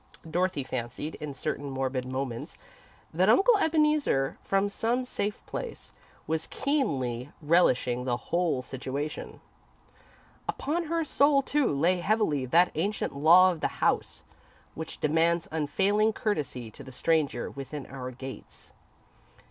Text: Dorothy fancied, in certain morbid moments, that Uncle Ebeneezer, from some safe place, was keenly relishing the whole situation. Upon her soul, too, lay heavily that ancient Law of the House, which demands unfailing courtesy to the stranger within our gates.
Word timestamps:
Dorothy 0.27 0.63
fancied, 0.63 1.13
in 1.21 1.35
certain 1.35 1.69
morbid 1.69 2.07
moments, 2.07 2.57
that 3.13 3.29
Uncle 3.29 3.55
Ebeneezer, 3.59 4.35
from 4.43 4.67
some 4.67 5.05
safe 5.05 5.45
place, 5.45 5.91
was 6.25 6.47
keenly 6.47 7.29
relishing 7.39 8.03
the 8.03 8.17
whole 8.17 8.63
situation. 8.63 9.41
Upon 10.49 10.85
her 10.85 11.03
soul, 11.05 11.43
too, 11.43 11.67
lay 11.67 11.99
heavily 11.99 12.47
that 12.47 12.71
ancient 12.73 13.15
Law 13.15 13.51
of 13.51 13.59
the 13.61 13.77
House, 13.79 14.23
which 14.73 14.97
demands 14.99 15.47
unfailing 15.51 16.13
courtesy 16.13 16.71
to 16.71 16.83
the 16.83 16.91
stranger 16.91 17.51
within 17.51 17.85
our 17.85 18.09
gates. 18.09 18.71